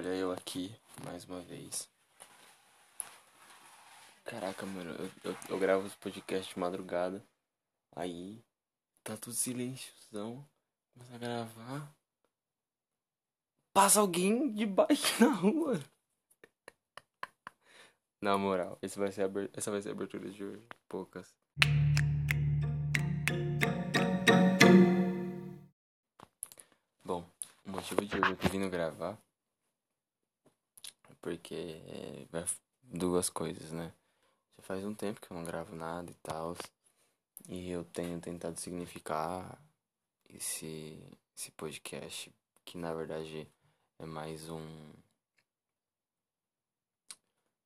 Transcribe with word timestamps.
olha 0.00 0.14
eu 0.14 0.32
aqui, 0.32 0.74
mais 1.04 1.26
uma 1.26 1.42
vez. 1.42 1.86
Caraca, 4.24 4.64
mano, 4.64 4.92
eu, 4.92 5.10
eu, 5.24 5.36
eu 5.50 5.58
gravo 5.58 5.86
os 5.86 5.94
podcasts 5.94 6.54
de 6.54 6.58
madrugada. 6.58 7.22
Aí, 7.94 8.42
tá 9.04 9.14
tudo 9.18 9.34
silenciosão. 9.34 10.42
Começa 10.94 11.14
a 11.14 11.18
gravar. 11.18 11.94
Passa 13.74 14.00
alguém 14.00 14.50
de 14.50 14.64
na 15.20 15.34
rua. 15.34 15.78
Na 18.22 18.38
moral, 18.38 18.78
esse 18.80 18.98
vai 18.98 19.12
ser 19.12 19.30
essa 19.52 19.70
vai 19.70 19.82
ser 19.82 19.90
a 19.90 19.92
abertura 19.92 20.30
de 20.30 20.42
hoje. 20.42 20.66
Poucas. 20.88 21.36
Bom, 27.04 27.30
o 27.66 27.70
motivo 27.70 28.02
de 28.02 28.18
hoje 28.18 28.30
eu 28.30 28.36
tô 28.38 28.48
vindo 28.48 28.70
gravar 28.70 29.18
porque 31.20 31.54
é, 31.86 32.26
duas 32.82 33.28
coisas, 33.28 33.70
né? 33.72 33.92
Já 34.56 34.62
faz 34.62 34.84
um 34.84 34.94
tempo 34.94 35.20
que 35.20 35.30
eu 35.30 35.36
não 35.36 35.44
gravo 35.44 35.74
nada 35.74 36.10
e 36.10 36.14
tal. 36.22 36.56
E 37.48 37.70
eu 37.70 37.84
tenho 37.84 38.20
tentado 38.20 38.58
significar 38.60 39.60
esse, 40.28 40.98
esse 41.36 41.50
podcast, 41.52 42.32
que 42.64 42.78
na 42.78 42.94
verdade 42.94 43.48
é 43.98 44.06
mais 44.06 44.48
um 44.48 44.92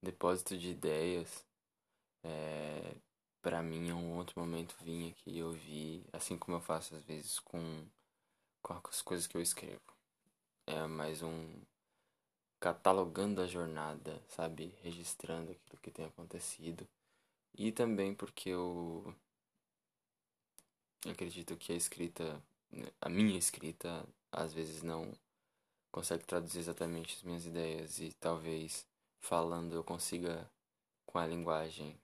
depósito 0.02 0.56
de 0.56 0.70
ideias. 0.70 1.44
É, 2.22 2.94
para 3.42 3.62
mim, 3.62 3.88
em 3.88 3.92
um 3.92 4.16
outro 4.16 4.40
momento, 4.40 4.74
vim 4.82 5.10
aqui 5.10 5.38
e 5.38 5.42
ouvir, 5.42 6.04
assim 6.12 6.38
como 6.38 6.56
eu 6.56 6.60
faço 6.60 6.94
às 6.94 7.04
vezes 7.04 7.38
com, 7.38 7.86
com 8.62 8.80
as 8.88 9.02
coisas 9.02 9.26
que 9.26 9.36
eu 9.36 9.42
escrevo. 9.42 9.82
É 10.66 10.86
mais 10.86 11.22
um 11.22 11.60
catalogando 12.64 13.42
a 13.42 13.46
jornada, 13.46 14.22
sabe? 14.26 14.74
Registrando 14.82 15.52
aquilo 15.52 15.78
que 15.82 15.90
tem 15.90 16.06
acontecido. 16.06 16.88
E 17.54 17.70
também 17.70 18.14
porque 18.14 18.48
eu 18.48 19.14
acredito 21.06 21.58
que 21.58 21.72
a 21.74 21.76
escrita, 21.76 22.42
a 23.02 23.10
minha 23.10 23.36
escrita, 23.38 24.08
às 24.32 24.54
vezes 24.54 24.82
não 24.82 25.12
consegue 25.92 26.24
traduzir 26.24 26.60
exatamente 26.60 27.16
as 27.16 27.22
minhas 27.22 27.44
ideias 27.44 27.98
e 27.98 28.14
talvez 28.14 28.86
falando 29.20 29.74
eu 29.74 29.84
consiga 29.84 30.50
com 31.04 31.18
a 31.18 31.26
linguagem 31.26 31.94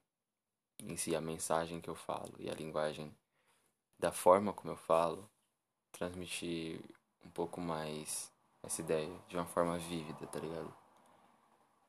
em 0.78 0.94
si, 0.94 1.16
a 1.16 1.22
mensagem 1.22 1.80
que 1.80 1.88
eu 1.88 1.94
falo 1.94 2.34
e 2.38 2.50
a 2.50 2.54
linguagem 2.54 3.10
da 3.98 4.12
forma 4.12 4.52
como 4.52 4.74
eu 4.74 4.76
falo, 4.76 5.26
transmitir 5.90 6.82
um 7.24 7.30
pouco 7.30 7.62
mais 7.62 8.30
essa 8.62 8.80
ideia 8.80 9.10
de 9.28 9.36
uma 9.36 9.46
forma 9.46 9.78
vívida, 9.78 10.26
tá 10.26 10.38
ligado? 10.38 10.72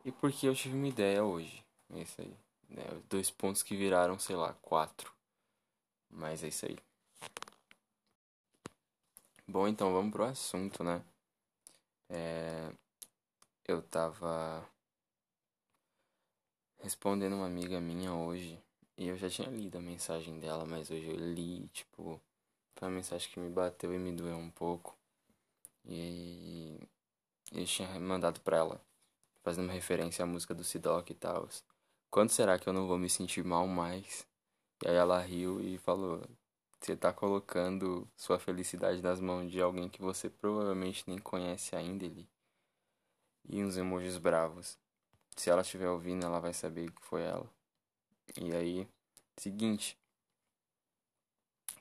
E 0.04 0.12
porque 0.12 0.48
eu 0.48 0.56
tive 0.56 0.76
uma 0.76 0.88
ideia 0.88 1.24
hoje, 1.24 1.64
é 1.94 2.02
isso 2.02 2.22
aí. 2.22 2.36
Né? 2.70 2.84
Dois 3.10 3.30
pontos 3.30 3.62
que 3.62 3.76
viraram, 3.76 4.18
sei 4.18 4.36
lá, 4.36 4.54
quatro. 4.62 5.14
Mas 6.10 6.44
é 6.44 6.48
isso 6.48 6.66
aí. 6.66 6.78
Bom, 9.48 9.68
então 9.68 9.92
vamos 9.92 10.12
pro 10.12 10.24
assunto, 10.24 10.84
né? 10.84 11.04
É... 12.10 12.72
Eu 13.68 13.82
tava 13.82 14.66
respondendo 16.80 17.36
uma 17.36 17.46
amiga 17.46 17.80
minha 17.80 18.14
hoje. 18.14 18.62
E 18.98 19.08
eu 19.08 19.18
já 19.18 19.30
tinha 19.30 19.50
lido 19.50 19.78
a 19.78 19.82
mensagem 19.82 20.40
dela, 20.40 20.66
mas 20.66 20.92
hoje 20.92 21.08
eu 21.10 21.16
li, 21.16 21.68
tipo, 21.70 22.22
foi 22.76 22.88
uma 22.88 22.96
mensagem 22.96 23.30
que 23.30 23.40
me 23.40 23.50
bateu 23.50 23.94
e 23.94 23.98
me 23.98 24.12
doeu 24.12 24.38
um 24.38 24.52
pouco. 24.52 24.96
E 25.86 26.80
eu 27.52 27.66
tinha 27.66 28.00
mandado 28.00 28.40
pra 28.42 28.58
ela, 28.58 28.82
fazendo 29.44 29.66
uma 29.66 29.74
referência 29.74 30.24
à 30.24 30.26
música 30.26 30.54
do 30.54 30.64
Sidoc 30.64 31.10
e 31.10 31.14
tal. 31.14 31.50
Quando 32.10 32.30
será 32.30 32.58
que 32.60 32.68
eu 32.68 32.74
não 32.74 32.88
vou 32.88 32.98
me 32.98 33.10
sentir 33.10 33.44
mal 33.44 33.68
mais? 33.68 34.28
E 34.84 34.88
aí 34.88 34.96
ela 34.96 35.20
riu 35.20 35.62
e 35.62 35.78
falou: 35.78 36.22
Você 36.80 36.96
tá 36.96 37.12
colocando 37.14 38.08
sua 38.16 38.40
felicidade 38.40 39.02
nas 39.02 39.20
mãos 39.20 39.52
de 39.52 39.62
alguém 39.62 39.90
que 39.90 40.02
você 40.02 40.30
provavelmente 40.30 41.04
nem 41.08 41.18
conhece 41.18 41.76
ainda, 41.76 42.06
ele. 42.06 42.28
E 43.48 43.64
uns 43.64 43.78
emojis 43.78 44.18
bravos. 44.18 44.78
Se 45.36 45.50
ela 45.50 45.62
estiver 45.62 45.90
ouvindo, 45.90 46.26
ela 46.26 46.40
vai 46.40 46.54
saber 46.54 46.92
que 46.92 47.02
foi 47.04 47.24
ela. 47.24 47.50
E 48.40 48.54
aí, 48.56 48.88
seguinte. 49.38 49.98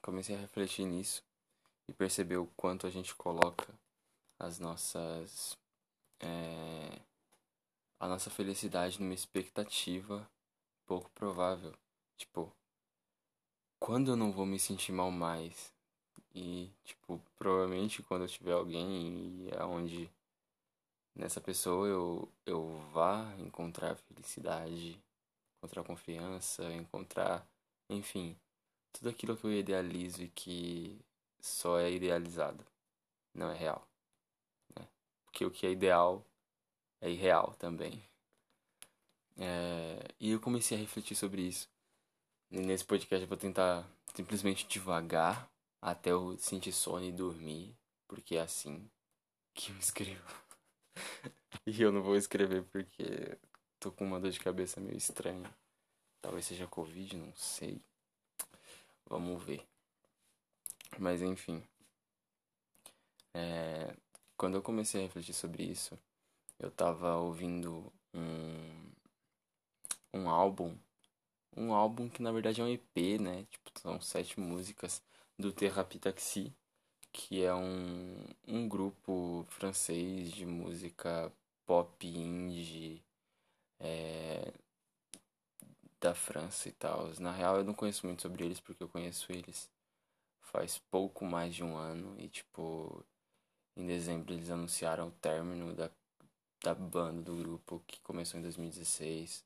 Comecei 0.03 0.35
a 0.35 0.39
refletir 0.39 0.87
nisso 0.87 1.23
e 1.87 1.93
perceber 1.93 2.39
o 2.39 2.47
quanto 2.57 2.87
a 2.87 2.91
gente 2.91 3.15
coloca 3.15 3.69
as 4.41 4.59
nossas. 4.59 5.57
É, 6.19 7.01
a 8.01 8.09
nossa 8.09 8.31
felicidade 8.31 9.01
numa 9.01 9.15
expectativa 9.15 10.29
pouco 10.87 11.11
provável. 11.11 11.75
Tipo, 12.17 12.51
quando 13.79 14.11
eu 14.11 14.17
não 14.17 14.33
vou 14.33 14.47
me 14.47 14.59
sentir 14.59 14.93
mal 14.93 15.11
mais? 15.11 15.73
E, 16.35 16.71
tipo, 16.85 17.21
provavelmente 17.37 18.03
quando 18.03 18.23
eu 18.23 18.29
tiver 18.29 18.53
alguém 18.53 19.49
e 19.49 19.51
aonde 19.59 20.11
nessa 21.15 21.41
pessoa 21.41 21.87
eu, 21.87 22.29
eu 22.47 22.79
vá 22.93 23.35
encontrar 23.39 23.97
felicidade, 23.97 24.99
encontrar 25.59 25.85
confiança, 25.85 26.65
encontrar, 26.73 27.47
enfim, 27.89 28.37
tudo 28.93 29.11
aquilo 29.11 29.37
que 29.37 29.45
eu 29.45 29.53
idealizo 29.53 30.23
e 30.23 30.29
que 30.29 30.99
só 31.41 31.79
é 31.79 31.91
idealizado, 31.93 32.65
não 33.35 33.51
é 33.51 33.57
real 33.57 33.91
porque 35.31 35.45
o 35.45 35.51
que 35.51 35.67
é 35.67 35.71
ideal 35.71 36.25
é 37.01 37.09
irreal 37.09 37.55
também. 37.59 38.03
É, 39.39 40.07
e 40.19 40.33
eu 40.33 40.41
comecei 40.41 40.77
a 40.77 40.81
refletir 40.81 41.17
sobre 41.17 41.43
isso. 41.43 41.69
E 42.51 42.61
nesse 42.61 42.85
podcast 42.85 43.23
eu 43.23 43.29
vou 43.29 43.39
tentar 43.39 43.89
simplesmente 44.15 44.67
devagar 44.67 45.49
até 45.81 46.11
eu 46.11 46.37
sentir 46.37 46.73
sono 46.73 47.05
e 47.05 47.13
dormir, 47.13 47.75
porque 48.07 48.37
é 48.37 48.41
assim 48.43 48.91
que 49.55 49.71
eu 49.71 49.77
escrevo. 49.79 50.35
e 51.67 51.81
eu 51.81 51.93
não 51.93 52.03
vou 52.03 52.17
escrever 52.17 52.65
porque 52.65 53.39
tô 53.79 53.91
com 53.93 54.05
uma 54.05 54.21
dor 54.21 54.31
de 54.31 54.41
cabeça 54.41 54.81
meio 54.81 54.97
estranha. 54.97 55.51
Talvez 56.21 56.45
seja 56.45 56.67
Covid, 56.67 57.17
não 57.17 57.33
sei. 57.35 57.81
Vamos 59.07 59.43
ver. 59.43 59.67
Mas 60.99 61.23
enfim. 61.23 61.63
É, 63.33 63.95
quando 64.41 64.55
eu 64.55 64.63
comecei 64.63 65.03
a 65.03 65.05
refletir 65.05 65.35
sobre 65.35 65.65
isso, 65.65 65.99
eu 66.59 66.71
tava 66.71 67.15
ouvindo 67.17 67.93
um, 68.15 68.91
um 70.15 70.31
álbum, 70.31 70.75
um 71.55 71.75
álbum 71.75 72.09
que 72.09 72.23
na 72.23 72.33
verdade 72.33 72.63
é 72.63 72.65
um 72.65 72.69
EP, 72.69 73.19
né? 73.21 73.45
Tipo, 73.51 73.71
são 73.79 74.01
sete 74.01 74.41
músicas 74.41 75.03
do 75.39 75.53
Thérapie 75.53 75.99
Taxi, 75.99 76.55
que 77.13 77.45
é 77.45 77.55
um, 77.55 78.25
um 78.49 78.67
grupo 78.67 79.45
francês 79.51 80.33
de 80.33 80.47
música 80.47 81.31
pop 81.67 82.07
indie 82.07 83.05
é, 83.79 84.55
da 86.01 86.15
França 86.15 86.67
e 86.67 86.73
tal. 86.73 87.13
Na 87.21 87.33
real, 87.33 87.59
eu 87.59 87.65
não 87.65 87.75
conheço 87.75 88.07
muito 88.07 88.23
sobre 88.23 88.43
eles 88.43 88.59
porque 88.59 88.83
eu 88.83 88.89
conheço 88.89 89.31
eles 89.31 89.71
faz 90.41 90.79
pouco 90.79 91.27
mais 91.27 91.55
de 91.55 91.63
um 91.63 91.77
ano 91.77 92.19
e 92.19 92.27
tipo 92.27 93.05
em 93.81 93.87
dezembro 93.87 94.35
eles 94.35 94.51
anunciaram 94.51 95.09
o 95.09 95.13
término 95.13 95.75
da, 95.75 95.91
da 96.63 96.75
banda, 96.75 97.23
do 97.23 97.37
grupo, 97.37 97.83
que 97.87 98.01
começou 98.01 98.39
em 98.39 98.43
2016. 98.43 99.45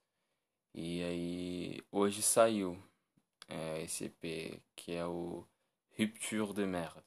E 0.74 1.02
aí 1.04 1.80
hoje 1.90 2.22
saiu 2.22 2.82
é, 3.48 3.82
esse 3.82 4.06
EP, 4.06 4.60
que 4.74 4.92
é 4.92 5.06
o 5.06 5.46
Rupture 5.98 6.52
de 6.52 6.66
Merde. 6.66 7.02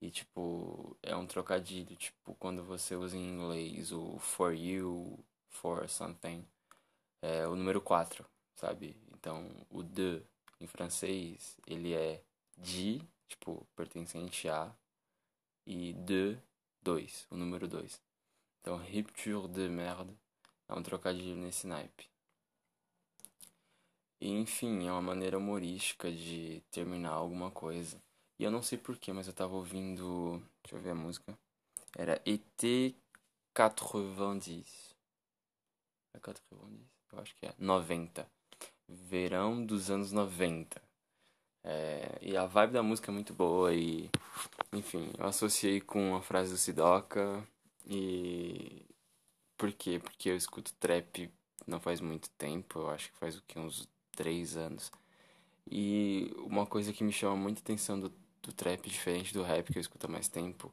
E 0.00 0.10
tipo, 0.10 0.96
é 1.02 1.16
um 1.16 1.26
trocadilho, 1.26 1.96
tipo, 1.96 2.34
quando 2.34 2.62
você 2.64 2.96
usa 2.96 3.16
em 3.16 3.28
inglês 3.30 3.92
o 3.92 4.18
for 4.18 4.52
you, 4.52 5.18
for 5.48 5.88
something, 5.88 6.44
é 7.22 7.46
o 7.46 7.54
número 7.54 7.80
4, 7.80 8.26
sabe? 8.56 8.96
Então, 9.12 9.48
o 9.70 9.82
de 9.82 10.22
em 10.60 10.66
francês, 10.66 11.56
ele 11.66 11.94
é 11.94 12.22
de, 12.58 13.00
tipo, 13.28 13.66
pertencente 13.74 14.48
a, 14.48 14.72
e 15.66 15.92
de 15.92 16.38
2, 16.82 17.26
o 17.30 17.36
número 17.36 17.68
2. 17.68 18.00
Então, 18.60 18.76
rupture 18.76 19.48
de 19.48 19.68
merde 19.68 20.16
é 20.68 20.74
um 20.74 20.82
trocadilho 20.82 21.36
nesse 21.36 21.66
naipe. 21.66 22.08
E, 24.20 24.30
enfim, 24.30 24.86
é 24.86 24.92
uma 24.92 25.02
maneira 25.02 25.36
humorística 25.36 26.10
de 26.10 26.62
terminar 26.70 27.10
alguma 27.10 27.50
coisa. 27.50 28.00
E 28.38 28.44
eu 28.44 28.50
não 28.50 28.62
sei 28.62 28.78
porquê, 28.78 29.12
mas 29.12 29.26
eu 29.26 29.32
tava 29.32 29.54
ouvindo. 29.54 30.40
Deixa 30.62 30.76
eu 30.76 30.80
ver 30.80 30.90
a 30.90 30.94
música. 30.94 31.36
Era 31.96 32.22
ET 32.24 32.94
90. 33.52 34.64
É 36.14 36.18
90? 36.18 36.92
Eu 37.12 37.18
acho 37.18 37.34
que 37.36 37.46
é. 37.46 37.54
90. 37.58 38.30
Verão 38.88 39.64
dos 39.64 39.90
anos 39.90 40.12
90. 40.12 40.80
É, 41.64 42.18
e 42.20 42.36
a 42.36 42.46
vibe 42.46 42.72
da 42.72 42.82
música 42.82 43.10
é 43.10 43.14
muito 43.14 43.32
boa 43.32 43.72
e, 43.74 44.10
enfim, 44.72 45.10
eu 45.18 45.26
associei 45.26 45.80
com 45.80 46.16
a 46.16 46.22
frase 46.22 46.50
do 46.52 46.58
Sidoca 46.58 47.42
e 47.86 48.84
Por 49.56 49.72
quê? 49.72 49.98
Porque 50.00 50.30
eu 50.30 50.36
escuto 50.36 50.74
trap 50.74 51.30
não 51.66 51.80
faz 51.80 52.00
muito 52.00 52.28
tempo, 52.30 52.80
eu 52.80 52.90
acho 52.90 53.10
que 53.12 53.18
faz 53.18 53.36
o 53.36 53.42
que, 53.46 53.58
uns 53.58 53.88
três 54.12 54.56
anos. 54.56 54.90
E 55.70 56.32
uma 56.38 56.66
coisa 56.66 56.92
que 56.92 57.04
me 57.04 57.12
chama 57.12 57.36
muita 57.36 57.60
atenção 57.60 57.98
do, 58.00 58.12
do 58.42 58.52
trap, 58.52 58.88
diferente 58.88 59.32
do 59.34 59.42
rap 59.42 59.72
que 59.72 59.78
eu 59.78 59.80
escuto 59.80 60.06
há 60.06 60.10
mais 60.10 60.28
tempo, 60.28 60.72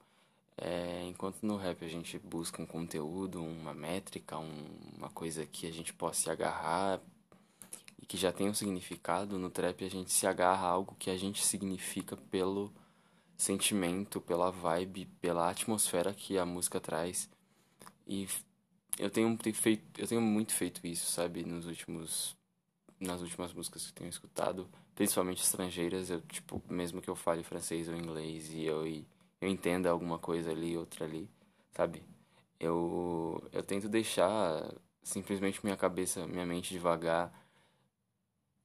é 0.57 1.03
enquanto 1.05 1.43
no 1.43 1.57
rap 1.57 1.83
a 1.85 1.87
gente 1.87 2.17
busca 2.19 2.61
um 2.61 2.65
conteúdo, 2.65 3.43
uma 3.43 3.73
métrica, 3.73 4.37
um, 4.37 4.65
uma 4.97 5.09
coisa 5.09 5.45
que 5.45 5.67
a 5.67 5.71
gente 5.71 5.93
possa 5.93 6.21
se 6.23 6.29
agarrar 6.31 7.01
e 8.01 8.05
que 8.05 8.17
já 8.17 8.31
tem 8.31 8.49
um 8.49 8.53
significado, 8.53 9.37
no 9.37 9.49
trap 9.49 9.83
a 9.83 9.89
gente 9.89 10.11
se 10.11 10.25
agarra 10.25 10.67
a 10.67 10.71
algo 10.71 10.95
que 10.97 11.09
a 11.09 11.17
gente 11.17 11.45
significa 11.45 12.15
pelo 12.15 12.73
sentimento, 13.37 14.21
pela 14.21 14.51
vibe, 14.51 15.05
pela 15.21 15.49
atmosfera 15.49 16.13
que 16.13 16.37
a 16.37 16.45
música 16.45 16.79
traz. 16.79 17.29
E 18.07 18.27
eu 18.97 19.09
tenho 19.09 19.37
feito, 19.53 19.99
eu 19.99 20.07
tenho 20.07 20.21
muito 20.21 20.53
feito 20.53 20.85
isso, 20.85 21.11
sabe, 21.11 21.43
nos 21.45 21.65
últimos 21.65 22.37
nas 22.99 23.21
últimas 23.21 23.53
músicas 23.53 23.87
que 23.87 23.93
tenho 23.93 24.09
escutado, 24.09 24.69
principalmente 24.93 25.41
estrangeiras, 25.41 26.09
eu 26.09 26.21
tipo, 26.21 26.61
mesmo 26.69 27.01
que 27.01 27.09
eu 27.09 27.15
fale 27.15 27.43
francês 27.43 27.87
ou 27.87 27.95
inglês 27.95 28.49
e 28.53 28.65
eu 28.65 28.85
eu 29.41 29.47
entenda 29.47 29.89
alguma 29.89 30.19
coisa 30.19 30.51
ali, 30.51 30.77
outra 30.77 31.05
ali, 31.05 31.29
sabe? 31.71 32.03
Eu 32.59 33.41
eu 33.53 33.63
tento 33.63 33.87
deixar 33.89 34.73
simplesmente 35.03 35.63
minha 35.63 35.77
cabeça, 35.77 36.27
minha 36.27 36.45
mente 36.45 36.73
devagar 36.73 37.33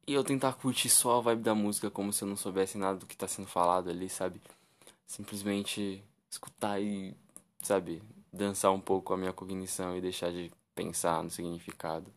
e 0.07 0.15
eu 0.15 0.25
tentar 0.25 0.55
curtir 0.55 0.89
só 0.89 1.19
a 1.19 1.21
vibe 1.21 1.43
da 1.43 1.55
música 1.55 1.91
como 1.91 2.13
se 2.13 2.23
eu 2.23 2.29
não 2.29 2.37
soubesse 2.37 2.79
nada 2.79 2.99
do 2.99 3.07
que 3.07 3.15
está 3.15 3.27
sendo 3.27 3.49
falado 3.49 3.91
ali, 3.91 4.09
sabe? 4.09 4.41
Simplesmente 5.07 6.03
escutar 6.31 6.81
e, 6.81 7.15
sabe, 7.63 8.03
dançar 8.33 8.73
um 8.73 8.81
pouco 8.81 9.15
a 9.15 9.17
minha 9.17 9.33
cognição 9.33 9.97
e 9.97 10.01
deixar 10.01 10.31
de 10.31 10.51
pensar 10.75 11.23
no 11.23 11.31
significado 11.31 12.13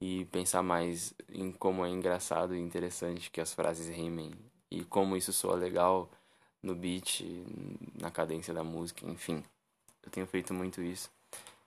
e 0.00 0.24
pensar 0.26 0.62
mais 0.62 1.14
em 1.28 1.52
como 1.52 1.84
é 1.84 1.90
engraçado 1.90 2.56
e 2.56 2.60
interessante 2.60 3.30
que 3.30 3.40
as 3.40 3.52
frases 3.52 3.88
rimem 3.88 4.32
e 4.70 4.84
como 4.84 5.16
isso 5.16 5.32
soa 5.32 5.54
legal 5.54 6.10
no 6.62 6.74
beat, 6.74 7.22
na 8.00 8.10
cadência 8.10 8.54
da 8.54 8.64
música, 8.64 9.08
enfim. 9.08 9.44
Eu 10.02 10.10
tenho 10.10 10.26
feito 10.26 10.52
muito 10.54 10.82
isso. 10.82 11.10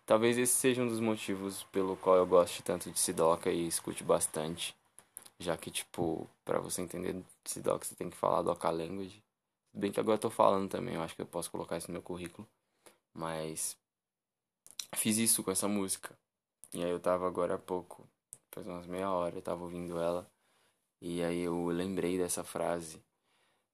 Talvez 0.05 0.37
esse 0.37 0.53
seja 0.53 0.81
um 0.81 0.87
dos 0.87 0.99
motivos 0.99 1.63
pelo 1.71 1.95
qual 1.95 2.17
eu 2.17 2.27
gosto 2.27 2.61
tanto 2.61 2.91
de 2.91 2.99
Sidoca 2.99 3.49
e 3.49 3.67
escute 3.67 4.03
bastante. 4.03 4.75
Já 5.39 5.57
que, 5.57 5.69
tipo, 5.69 6.29
para 6.43 6.59
você 6.59 6.81
entender 6.81 7.21
Sidoca, 7.43 7.85
você 7.85 7.95
tem 7.95 8.09
que 8.09 8.17
falar 8.17 8.41
Doca 8.41 8.69
Language. 8.69 9.23
Bem 9.73 9.91
que 9.91 9.99
agora 9.99 10.15
eu 10.15 10.21
tô 10.21 10.29
falando 10.29 10.69
também, 10.69 10.95
eu 10.95 11.01
acho 11.01 11.15
que 11.15 11.21
eu 11.21 11.25
posso 11.25 11.51
colocar 11.51 11.77
isso 11.77 11.87
no 11.87 11.93
meu 11.93 12.01
currículo. 12.01 12.47
Mas 13.13 13.77
fiz 14.95 15.17
isso 15.17 15.43
com 15.43 15.51
essa 15.51 15.67
música. 15.67 16.17
E 16.73 16.83
aí 16.83 16.89
eu 16.89 16.99
tava 16.99 17.27
agora 17.27 17.55
há 17.55 17.57
pouco, 17.57 18.07
faz 18.51 18.65
umas 18.67 18.87
meia 18.87 19.11
hora, 19.11 19.37
eu 19.37 19.41
tava 19.41 19.63
ouvindo 19.63 19.99
ela. 19.99 20.29
E 21.01 21.23
aí 21.23 21.41
eu 21.41 21.67
lembrei 21.67 22.17
dessa 22.17 22.43
frase 22.43 23.03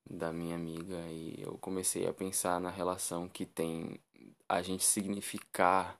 da 0.10 0.34
minha 0.34 0.56
amiga 0.56 0.98
e 1.10 1.42
eu 1.42 1.58
comecei 1.60 2.08
a 2.08 2.14
pensar 2.14 2.60
na 2.60 2.70
relação 2.70 3.30
que 3.30 3.46
tem 3.46 4.00
a 4.50 4.62
gente 4.62 4.84
significar 4.84 6.00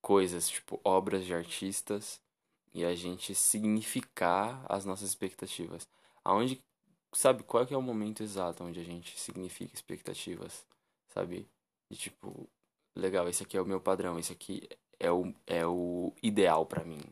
coisas, 0.00 0.48
tipo 0.48 0.80
obras 0.82 1.24
de 1.24 1.34
artistas 1.34 2.20
e 2.78 2.84
a 2.84 2.94
gente 2.94 3.34
significar 3.34 4.64
as 4.68 4.84
nossas 4.84 5.08
expectativas. 5.08 5.88
Aonde 6.24 6.62
sabe 7.12 7.42
qual 7.42 7.64
é 7.64 7.66
que 7.66 7.74
é 7.74 7.76
o 7.76 7.82
momento 7.82 8.22
exato 8.22 8.62
onde 8.62 8.78
a 8.78 8.84
gente 8.84 9.18
significa 9.18 9.74
expectativas, 9.74 10.64
sabe? 11.08 11.48
E 11.90 11.96
tipo, 11.96 12.48
legal, 12.94 13.28
esse 13.28 13.42
aqui 13.42 13.56
é 13.56 13.60
o 13.60 13.66
meu 13.66 13.80
padrão, 13.80 14.16
esse 14.16 14.32
aqui 14.32 14.68
é 15.00 15.10
o, 15.10 15.34
é 15.44 15.66
o 15.66 16.12
ideal 16.22 16.64
para 16.66 16.84
mim. 16.84 17.02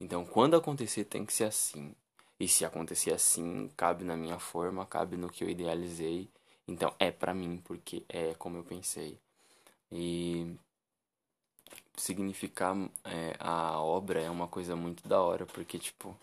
Então, 0.00 0.24
quando 0.24 0.54
acontecer, 0.54 1.04
tem 1.04 1.26
que 1.26 1.32
ser 1.32 1.44
assim. 1.44 1.96
E 2.38 2.46
se 2.46 2.64
acontecer 2.64 3.12
assim, 3.12 3.68
cabe 3.76 4.04
na 4.04 4.16
minha 4.16 4.38
forma, 4.38 4.86
cabe 4.86 5.16
no 5.16 5.28
que 5.28 5.42
eu 5.42 5.48
idealizei. 5.50 6.30
Então, 6.68 6.94
é 7.00 7.10
para 7.10 7.34
mim, 7.34 7.60
porque 7.64 8.04
é 8.08 8.34
como 8.34 8.58
eu 8.58 8.64
pensei. 8.64 9.18
E 9.90 10.54
significar 11.96 12.76
é, 13.04 13.34
a 13.38 13.80
obra 13.80 14.20
é 14.20 14.28
uma 14.30 14.48
coisa 14.48 14.74
muito 14.76 15.06
da 15.08 15.20
hora, 15.20 15.46
porque, 15.46 15.78
tipo. 15.78 16.16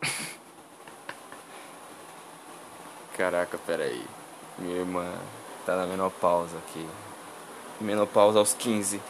Caraca, 3.16 3.58
peraí. 3.58 4.04
Minha 4.58 4.78
irmã 4.78 5.06
tá 5.64 5.76
na 5.76 5.86
menopausa 5.86 6.58
aqui. 6.58 6.86
Menopausa 7.80 8.38
aos 8.38 8.52
15. 8.54 9.00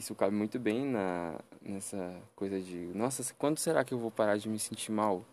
Isso 0.00 0.14
cabe 0.14 0.34
muito 0.34 0.58
bem 0.58 0.84
na, 0.84 1.38
nessa 1.60 2.20
coisa 2.34 2.60
de, 2.60 2.76
nossa, 2.94 3.22
quando 3.34 3.58
será 3.58 3.84
que 3.84 3.92
eu 3.92 3.98
vou 3.98 4.10
parar 4.10 4.38
de 4.38 4.48
me 4.48 4.58
sentir 4.58 4.90
mal? 4.90 5.24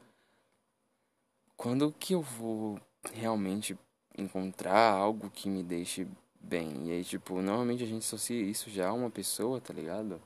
Quando 1.56 1.92
que 1.92 2.14
eu 2.14 2.22
vou 2.22 2.80
realmente 3.14 3.78
encontrar 4.18 4.92
algo 4.92 5.30
que 5.30 5.50
me 5.50 5.64
deixe 5.64 6.06
bem? 6.40 6.88
E 6.88 6.92
aí, 6.92 7.04
tipo, 7.04 7.42
normalmente 7.42 7.82
a 7.82 7.88
gente 7.88 8.04
associa 8.04 8.42
isso 8.42 8.70
já 8.70 8.90
a 8.90 8.94
uma 8.94 9.10
pessoa, 9.10 9.62
tá 9.62 9.74
ligado? 9.74 10.22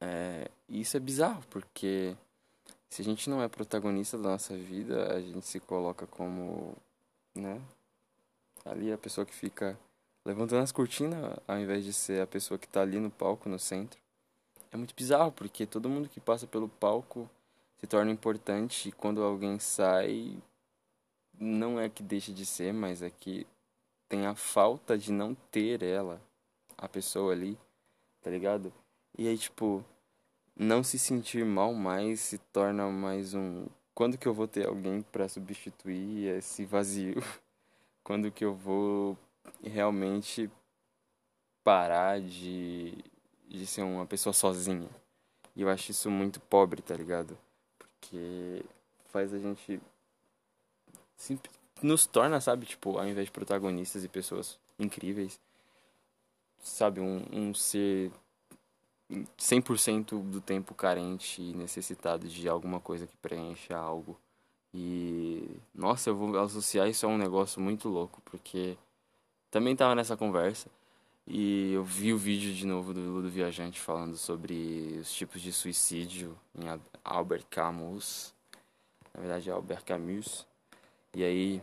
É, 0.00 0.50
isso 0.68 0.96
é 0.96 1.00
bizarro, 1.00 1.44
porque 1.50 2.16
se 2.88 3.02
a 3.02 3.04
gente 3.04 3.28
não 3.28 3.42
é 3.42 3.48
protagonista 3.48 4.16
da 4.16 4.30
nossa 4.30 4.56
vida, 4.56 5.12
a 5.14 5.20
gente 5.20 5.46
se 5.46 5.60
coloca 5.60 6.06
como, 6.06 6.74
né? 7.34 7.60
Ali 8.64 8.90
a 8.90 8.98
pessoa 8.98 9.26
que 9.26 9.34
fica 9.34 9.78
levantando 10.24 10.62
as 10.62 10.72
cortinas 10.72 11.38
ao 11.46 11.58
invés 11.58 11.84
de 11.84 11.92
ser 11.92 12.22
a 12.22 12.26
pessoa 12.26 12.58
que 12.58 12.66
está 12.66 12.82
ali 12.82 12.98
no 12.98 13.10
palco, 13.10 13.48
no 13.48 13.58
centro. 13.58 14.00
É 14.70 14.76
muito 14.76 14.94
bizarro, 14.94 15.30
porque 15.30 15.66
todo 15.66 15.88
mundo 15.88 16.08
que 16.08 16.20
passa 16.20 16.46
pelo 16.46 16.68
palco 16.68 17.28
se 17.76 17.86
torna 17.86 18.10
importante 18.10 18.88
e 18.88 18.92
quando 18.92 19.22
alguém 19.22 19.58
sai, 19.58 20.36
não 21.38 21.78
é 21.78 21.88
que 21.88 22.02
deixa 22.02 22.32
de 22.32 22.46
ser, 22.46 22.72
mas 22.72 23.02
é 23.02 23.10
que 23.10 23.46
tem 24.08 24.26
a 24.26 24.34
falta 24.34 24.96
de 24.96 25.12
não 25.12 25.34
ter 25.50 25.82
ela, 25.82 26.20
a 26.78 26.88
pessoa 26.88 27.32
ali, 27.32 27.58
tá 28.22 28.30
ligado? 28.30 28.72
E 29.16 29.28
aí, 29.28 29.38
tipo, 29.38 29.84
não 30.56 30.82
se 30.82 30.98
sentir 30.98 31.44
mal 31.44 31.72
mais 31.74 32.20
se 32.20 32.38
torna 32.38 32.88
mais 32.88 33.34
um. 33.34 33.66
Quando 33.94 34.18
que 34.18 34.26
eu 34.26 34.34
vou 34.34 34.48
ter 34.48 34.66
alguém 34.66 35.02
para 35.02 35.28
substituir 35.28 36.36
esse 36.36 36.64
vazio? 36.64 37.22
Quando 38.02 38.30
que 38.30 38.44
eu 38.44 38.54
vou 38.54 39.16
realmente 39.62 40.50
parar 41.62 42.20
de, 42.20 42.94
de 43.48 43.66
ser 43.66 43.82
uma 43.82 44.06
pessoa 44.06 44.32
sozinha. 44.32 44.88
E 45.56 45.62
eu 45.62 45.68
acho 45.68 45.90
isso 45.90 46.10
muito 46.10 46.40
pobre, 46.40 46.82
tá 46.82 46.94
ligado? 46.94 47.36
Porque 47.78 48.64
faz 49.06 49.32
a 49.32 49.38
gente. 49.38 49.80
Nos 51.82 52.06
torna, 52.06 52.40
sabe? 52.40 52.66
Tipo, 52.66 52.98
ao 52.98 53.06
invés 53.06 53.26
de 53.26 53.32
protagonistas 53.32 54.04
e 54.04 54.08
pessoas 54.08 54.58
incríveis, 54.78 55.40
sabe? 56.62 57.00
Um, 57.00 57.24
um 57.32 57.54
ser 57.54 58.10
100% 59.38 60.22
do 60.22 60.40
tempo 60.40 60.74
carente 60.74 61.42
e 61.42 61.54
necessitado 61.54 62.28
de 62.28 62.48
alguma 62.48 62.80
coisa 62.80 63.06
que 63.06 63.16
preencha 63.16 63.76
algo. 63.76 64.18
E 64.72 65.60
nossa, 65.74 66.10
eu 66.10 66.16
vou 66.16 66.36
associar 66.38 66.88
isso 66.88 67.06
a 67.06 67.08
um 67.08 67.18
negócio 67.18 67.60
muito 67.60 67.88
louco, 67.88 68.20
porque 68.24 68.76
também 69.54 69.76
tava 69.76 69.94
nessa 69.94 70.16
conversa 70.16 70.68
e 71.28 71.74
eu 71.74 71.84
vi 71.84 72.12
o 72.12 72.18
vídeo 72.18 72.52
de 72.52 72.66
novo 72.66 72.92
do 72.92 72.98
Ludo 72.98 73.30
Viajante 73.30 73.78
falando 73.78 74.16
sobre 74.16 74.98
os 75.00 75.14
tipos 75.14 75.40
de 75.40 75.52
suicídio 75.52 76.36
em 76.58 76.64
Albert 77.04 77.44
Camus. 77.48 78.34
Na 79.14 79.20
verdade 79.20 79.48
é 79.48 79.52
Albert 79.52 79.84
Camus. 79.84 80.44
E 81.14 81.22
aí 81.22 81.62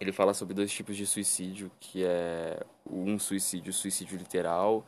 ele 0.00 0.10
fala 0.10 0.32
sobre 0.32 0.54
dois 0.54 0.72
tipos 0.72 0.96
de 0.96 1.06
suicídio, 1.06 1.70
que 1.78 2.02
é 2.02 2.64
um 2.90 3.18
suicídio, 3.18 3.70
suicídio 3.70 4.16
literal, 4.16 4.86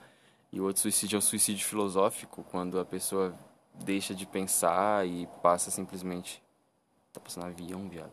e 0.51 0.63
o 0.63 0.65
outro 0.65 0.81
suicídio 0.81 1.17
é 1.17 1.19
o 1.19 1.23
suicídio 1.23 1.67
filosófico, 1.67 2.43
quando 2.45 2.81
a 2.81 2.87
pessoa 2.87 3.39
deixa 3.75 4.15
de 4.15 4.25
pensar 4.25 5.07
e 5.07 5.29
passa 5.43 5.71
simplesmente. 5.71 6.43
Tá 7.13 7.21
passando 7.21 7.45
avião, 7.45 7.87
viado. 7.87 8.13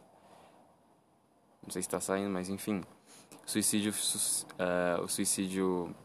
Não 1.63 1.71
sei 1.71 1.81
se 1.81 1.87
tá 1.87 2.01
saindo, 2.01 2.29
mas 2.29 2.49
enfim. 2.49 2.83
Suicídio, 3.45 3.91
uh, 3.91 5.03
o 5.03 5.07
suicídio 5.07 5.95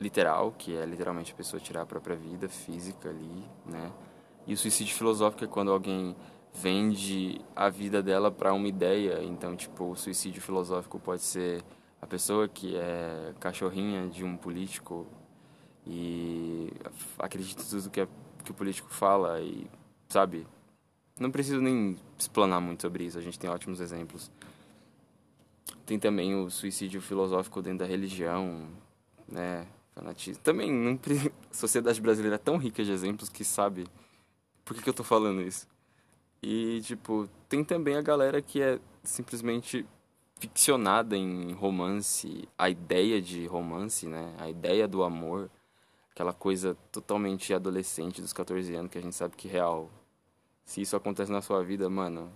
literal, 0.00 0.52
que 0.56 0.76
é 0.76 0.86
literalmente 0.86 1.32
a 1.32 1.34
pessoa 1.34 1.60
tirar 1.60 1.82
a 1.82 1.86
própria 1.86 2.16
vida 2.16 2.48
física 2.48 3.08
ali, 3.08 3.44
né? 3.66 3.92
E 4.46 4.54
o 4.54 4.56
suicídio 4.56 4.94
filosófico 4.94 5.44
é 5.44 5.46
quando 5.46 5.70
alguém 5.70 6.16
vende 6.54 7.40
a 7.54 7.68
vida 7.68 8.02
dela 8.02 8.30
para 8.30 8.52
uma 8.52 8.66
ideia. 8.66 9.22
Então, 9.22 9.54
tipo, 9.54 9.90
o 9.90 9.96
suicídio 9.96 10.40
filosófico 10.40 10.98
pode 10.98 11.22
ser 11.22 11.62
a 12.00 12.06
pessoa 12.06 12.48
que 12.48 12.76
é 12.76 13.34
cachorrinha 13.38 14.08
de 14.08 14.24
um 14.24 14.36
político 14.36 15.06
e 15.86 16.72
acredita 17.18 17.62
em 17.62 17.66
tudo 17.66 17.90
que, 17.90 18.00
é, 18.00 18.08
que 18.44 18.50
o 18.50 18.54
político 18.54 18.88
fala 18.88 19.40
e, 19.40 19.66
sabe? 20.08 20.46
Não 21.18 21.30
preciso 21.30 21.60
nem 21.60 21.96
explanar 22.18 22.60
muito 22.60 22.82
sobre 22.82 23.04
isso, 23.04 23.18
a 23.18 23.20
gente 23.20 23.38
tem 23.38 23.50
ótimos 23.50 23.80
exemplos. 23.80 24.30
Tem 25.86 25.98
também 25.98 26.34
o 26.34 26.50
suicídio 26.50 27.00
filosófico 27.00 27.60
dentro 27.62 27.80
da 27.80 27.86
religião, 27.86 28.68
né? 29.28 29.66
Fanatismo. 29.94 30.42
Também, 30.42 30.70
não, 30.70 30.94
a 30.94 31.30
sociedade 31.54 32.00
brasileira 32.00 32.36
é 32.36 32.38
tão 32.38 32.56
rica 32.56 32.84
de 32.84 32.92
exemplos 32.92 33.28
que 33.28 33.44
sabe 33.44 33.86
por 34.64 34.76
que, 34.76 34.82
que 34.82 34.88
eu 34.88 34.94
tô 34.94 35.02
falando 35.02 35.42
isso. 35.42 35.66
E, 36.42 36.80
tipo, 36.82 37.28
tem 37.48 37.64
também 37.64 37.96
a 37.96 38.02
galera 38.02 38.40
que 38.40 38.62
é 38.62 38.78
simplesmente 39.02 39.84
ficcionada 40.38 41.16
em 41.16 41.52
romance, 41.52 42.48
a 42.56 42.70
ideia 42.70 43.20
de 43.20 43.46
romance, 43.46 44.06
né? 44.06 44.34
A 44.38 44.48
ideia 44.48 44.88
do 44.88 45.02
amor, 45.02 45.50
aquela 46.12 46.32
coisa 46.32 46.74
totalmente 46.90 47.52
adolescente 47.52 48.22
dos 48.22 48.32
14 48.32 48.74
anos 48.74 48.90
que 48.90 48.98
a 48.98 49.02
gente 49.02 49.14
sabe 49.14 49.36
que 49.36 49.48
é 49.48 49.52
real. 49.52 49.90
Se 50.64 50.80
isso 50.80 50.96
acontece 50.96 51.30
na 51.30 51.42
sua 51.42 51.62
vida, 51.62 51.90
mano, 51.90 52.32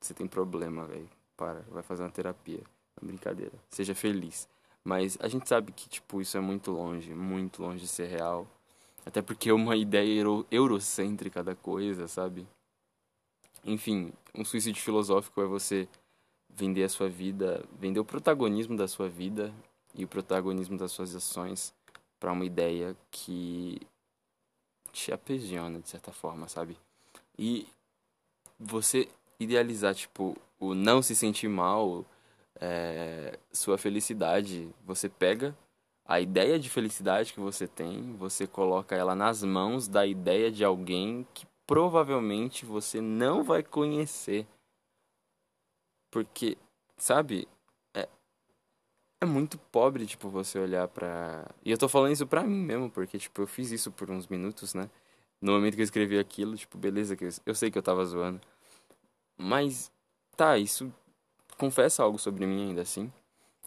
você 0.00 0.12
tem 0.12 0.26
problema, 0.26 0.86
velho. 0.86 1.08
Para, 1.36 1.60
vai 1.68 1.82
fazer 1.82 2.02
uma 2.02 2.10
terapia. 2.10 2.60
Brincadeira. 3.00 3.52
Seja 3.68 3.94
feliz. 3.94 4.48
Mas 4.82 5.18
a 5.20 5.28
gente 5.28 5.48
sabe 5.48 5.72
que, 5.72 5.88
tipo, 5.88 6.20
isso 6.20 6.36
é 6.36 6.40
muito 6.40 6.70
longe, 6.70 7.12
muito 7.12 7.62
longe 7.62 7.80
de 7.80 7.88
ser 7.88 8.06
real. 8.06 8.46
Até 9.04 9.20
porque 9.20 9.50
é 9.50 9.52
uma 9.52 9.76
ideia 9.76 10.20
euro 10.20 10.46
eurocêntrica 10.50 11.42
da 11.42 11.54
coisa, 11.54 12.08
sabe? 12.08 12.46
Enfim, 13.64 14.12
um 14.34 14.44
suicídio 14.44 14.82
filosófico 14.82 15.40
é 15.42 15.46
você 15.46 15.88
vender 16.48 16.84
a 16.84 16.88
sua 16.88 17.08
vida, 17.08 17.64
vender 17.78 18.00
o 18.00 18.04
protagonismo 18.04 18.76
da 18.76 18.88
sua 18.88 19.08
vida 19.08 19.52
e 19.94 20.04
o 20.04 20.08
protagonismo 20.08 20.78
das 20.78 20.92
suas 20.92 21.14
ações 21.14 21.74
para 22.18 22.32
uma 22.32 22.44
ideia 22.44 22.96
que 23.10 23.80
te 24.92 25.12
aprisiona 25.12 25.80
de 25.80 25.88
certa 25.88 26.12
forma, 26.12 26.48
sabe? 26.48 26.78
E 27.38 27.68
você 28.58 29.08
idealizar, 29.38 29.94
tipo, 29.94 30.36
o 30.58 30.74
não 30.74 31.02
se 31.02 31.14
sentir 31.14 31.48
mal, 31.48 32.04
é, 32.60 33.38
sua 33.52 33.78
felicidade, 33.78 34.68
você 34.84 35.08
pega 35.08 35.56
a 36.04 36.20
ideia 36.20 36.58
de 36.58 36.70
felicidade 36.70 37.32
que 37.32 37.40
você 37.40 37.66
tem, 37.66 38.14
você 38.16 38.46
coloca 38.46 38.94
ela 38.94 39.14
nas 39.14 39.42
mãos 39.42 39.88
da 39.88 40.06
ideia 40.06 40.50
de 40.50 40.64
alguém 40.64 41.26
que 41.34 41.46
provavelmente 41.66 42.64
você 42.64 43.00
não 43.00 43.42
vai 43.42 43.62
conhecer 43.62 44.46
porque, 46.16 46.56
sabe, 46.96 47.46
é, 47.94 48.08
é 49.20 49.26
muito 49.26 49.58
pobre, 49.58 50.06
tipo, 50.06 50.30
você 50.30 50.58
olhar 50.58 50.88
pra. 50.88 51.46
E 51.64 51.70
eu 51.70 51.76
tô 51.76 51.88
falando 51.88 52.12
isso 52.12 52.26
pra 52.26 52.42
mim 52.42 52.56
mesmo, 52.64 52.90
porque, 52.90 53.18
tipo, 53.18 53.42
eu 53.42 53.46
fiz 53.46 53.70
isso 53.70 53.92
por 53.92 54.10
uns 54.10 54.26
minutos, 54.26 54.72
né? 54.72 54.88
No 55.40 55.52
momento 55.52 55.74
que 55.74 55.82
eu 55.82 55.84
escrevi 55.84 56.18
aquilo, 56.18 56.56
tipo, 56.56 56.78
beleza, 56.78 57.16
que 57.16 57.24
eu, 57.24 57.30
eu 57.44 57.54
sei 57.54 57.70
que 57.70 57.76
eu 57.78 57.82
tava 57.82 58.04
zoando. 58.06 58.40
Mas, 59.36 59.90
tá, 60.36 60.56
isso 60.58 60.92
confessa 61.56 62.02
algo 62.02 62.18
sobre 62.18 62.46
mim 62.46 62.68
ainda 62.68 62.82
assim. 62.82 63.12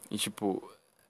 E, 0.09 0.17
tipo, 0.17 0.61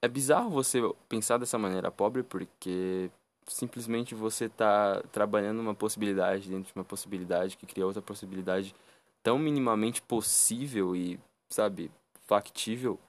é 0.01 0.07
bizarro 0.07 0.49
você 0.49 0.81
pensar 1.07 1.37
dessa 1.37 1.57
maneira 1.57 1.91
pobre, 1.91 2.23
porque 2.23 3.09
simplesmente 3.47 4.13
você 4.13 4.47
tá 4.47 5.01
trabalhando 5.11 5.59
uma 5.59 5.73
possibilidade 5.73 6.49
dentro 6.49 6.71
de 6.71 6.77
uma 6.77 6.85
possibilidade 6.85 7.57
que 7.57 7.65
cria 7.65 7.85
outra 7.85 8.01
possibilidade 8.01 8.75
tão 9.23 9.37
minimamente 9.37 10.01
possível 10.01 10.95
e 10.95 11.19
sabe, 11.49 11.91
factível, 12.25 12.99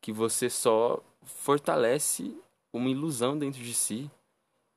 que 0.00 0.12
você 0.12 0.50
só 0.50 1.02
fortalece 1.22 2.36
uma 2.72 2.88
ilusão 2.88 3.38
dentro 3.38 3.62
de 3.62 3.74
si. 3.74 4.10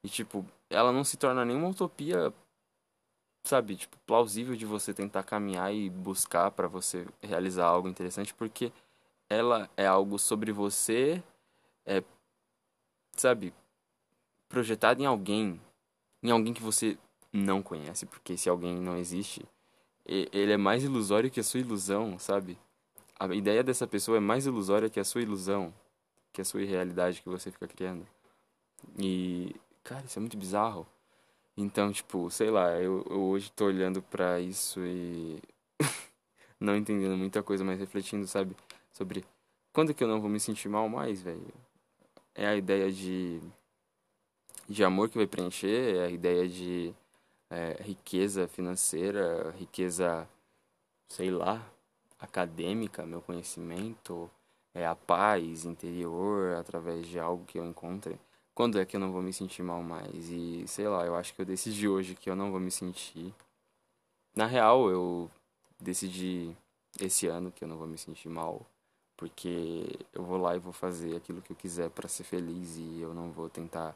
E, 0.03 0.09
tipo, 0.09 0.45
ela 0.69 0.91
não 0.91 1.03
se 1.03 1.17
torna 1.17 1.45
nenhuma 1.45 1.69
utopia, 1.69 2.33
sabe, 3.43 3.75
tipo, 3.75 3.97
plausível 4.05 4.55
de 4.55 4.65
você 4.65 4.93
tentar 4.93 5.23
caminhar 5.23 5.73
e 5.73 5.89
buscar 5.89 6.51
para 6.51 6.67
você 6.67 7.05
realizar 7.21 7.65
algo 7.65 7.87
interessante, 7.87 8.33
porque 8.33 8.71
ela 9.29 9.69
é 9.75 9.85
algo 9.85 10.17
sobre 10.17 10.51
você, 10.51 11.21
é, 11.85 12.03
sabe, 13.15 13.53
projetado 14.47 15.01
em 15.01 15.05
alguém, 15.05 15.59
em 16.21 16.31
alguém 16.31 16.53
que 16.53 16.61
você 16.63 16.97
não 17.31 17.61
conhece, 17.61 18.05
porque 18.05 18.37
se 18.37 18.49
alguém 18.49 18.79
não 18.79 18.97
existe, 18.97 19.45
ele 20.05 20.51
é 20.51 20.57
mais 20.57 20.83
ilusório 20.83 21.31
que 21.31 21.39
a 21.39 21.43
sua 21.43 21.59
ilusão, 21.59 22.17
sabe? 22.19 22.57
a 23.19 23.35
ideia 23.35 23.63
dessa 23.63 23.87
pessoa 23.87 24.17
é 24.17 24.19
mais 24.19 24.45
ilusória 24.45 24.89
que 24.89 24.99
a 24.99 25.03
sua 25.03 25.21
ilusão, 25.21 25.73
que 26.31 26.41
a 26.41 26.45
sua 26.45 26.61
irrealidade 26.61 27.21
que 27.21 27.29
você 27.29 27.51
fica 27.51 27.67
criando. 27.67 28.05
E, 28.97 29.55
cara, 29.83 30.05
isso 30.05 30.19
é 30.19 30.21
muito 30.21 30.37
bizarro. 30.37 30.85
Então, 31.55 31.91
tipo, 31.91 32.29
sei 32.31 32.49
lá, 32.49 32.71
eu, 32.79 33.05
eu 33.09 33.21
hoje 33.23 33.51
tô 33.51 33.65
olhando 33.65 34.01
para 34.01 34.39
isso 34.39 34.79
e 34.85 35.39
não 36.59 36.75
entendendo 36.75 37.15
muita 37.17 37.43
coisa, 37.43 37.63
mas 37.63 37.79
refletindo, 37.79 38.27
sabe, 38.27 38.55
sobre 38.91 39.23
quando 39.71 39.93
que 39.93 40.03
eu 40.03 40.07
não 40.07 40.21
vou 40.21 40.29
me 40.29 40.39
sentir 40.39 40.69
mal 40.69 40.89
mais, 40.89 41.21
velho. 41.21 41.53
É 42.35 42.47
a 42.47 42.55
ideia 42.55 42.91
de 42.91 43.41
de 44.67 44.83
amor 44.83 45.09
que 45.09 45.17
vai 45.17 45.27
preencher, 45.27 45.97
é 45.97 46.05
a 46.05 46.09
ideia 46.09 46.47
de 46.47 46.93
é, 47.49 47.77
riqueza 47.81 48.47
financeira, 48.47 49.51
riqueza, 49.51 50.27
sei 51.09 51.29
lá, 51.29 51.63
acadêmica, 52.19 53.05
meu 53.05 53.21
conhecimento, 53.21 54.29
é 54.73 54.85
a 54.85 54.95
paz 54.95 55.65
interior 55.65 56.55
através 56.55 57.07
de 57.07 57.19
algo 57.19 57.45
que 57.45 57.59
eu 57.59 57.65
encontre. 57.65 58.19
Quando 58.55 58.79
é 58.79 58.85
que 58.85 58.95
eu 58.95 58.99
não 58.99 59.11
vou 59.11 59.21
me 59.21 59.33
sentir 59.33 59.63
mal 59.63 59.81
mais? 59.81 60.29
E 60.29 60.63
sei 60.67 60.87
lá, 60.87 61.05
eu 61.05 61.15
acho 61.15 61.33
que 61.33 61.41
eu 61.41 61.45
decidi 61.45 61.87
hoje 61.87 62.15
que 62.15 62.29
eu 62.29 62.35
não 62.35 62.51
vou 62.51 62.59
me 62.59 62.69
sentir. 62.69 63.33
Na 64.35 64.45
real, 64.45 64.89
eu 64.89 65.29
decidi 65.79 66.55
esse 66.99 67.27
ano 67.27 67.51
que 67.51 67.63
eu 67.63 67.67
não 67.67 67.77
vou 67.77 67.87
me 67.87 67.97
sentir 67.97 68.29
mal, 68.29 68.65
porque 69.17 69.99
eu 70.13 70.23
vou 70.23 70.37
lá 70.37 70.55
e 70.55 70.59
vou 70.59 70.73
fazer 70.73 71.15
aquilo 71.15 71.41
que 71.41 71.51
eu 71.51 71.55
quiser 71.55 71.89
para 71.89 72.07
ser 72.07 72.23
feliz 72.23 72.77
e 72.77 73.01
eu 73.01 73.13
não 73.13 73.31
vou 73.31 73.49
tentar 73.49 73.95